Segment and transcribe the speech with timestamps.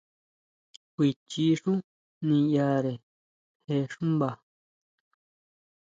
[0.93, 1.71] Kuichi xú
[2.27, 2.93] niyare
[3.65, 4.29] je xúmba?